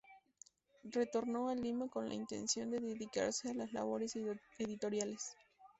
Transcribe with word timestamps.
Retornó 0.83 1.47
a 1.49 1.53
Lima 1.53 1.87
con 1.87 2.07
la 2.09 2.15
intención 2.15 2.71
de 2.71 2.79
dedicarse 2.79 3.51
a 3.51 3.53
las 3.53 3.71
labores 3.71 4.17
editoriales. 4.57 5.35